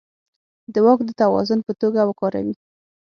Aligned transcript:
د 0.73 0.75
واک 0.85 0.99
د 1.05 1.11
توازن 1.21 1.59
په 1.67 1.71
توګه 1.81 2.01
وکاروي. 2.09 2.55